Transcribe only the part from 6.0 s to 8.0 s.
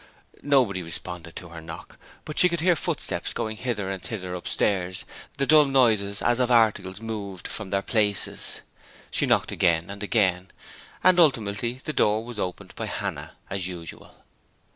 as of articles moved from their